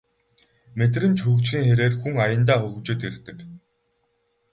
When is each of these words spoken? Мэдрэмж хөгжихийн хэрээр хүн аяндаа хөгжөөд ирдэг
Мэдрэмж 0.77 1.17
хөгжихийн 1.23 1.67
хэрээр 1.67 1.93
хүн 2.01 2.15
аяндаа 2.25 2.57
хөгжөөд 2.61 3.01
ирдэг 3.07 3.37